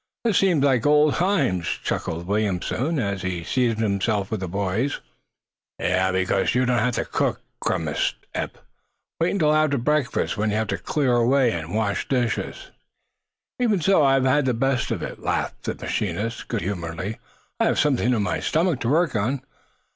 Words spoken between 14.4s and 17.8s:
the best of it," laughed the machinist, good humoredly. "I have